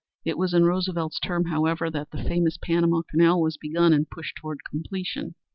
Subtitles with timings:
[0.25, 4.35] It was in Roosevelt's term, however, that the famous Panama Canal was begun and pushed
[4.35, 5.35] toward completion.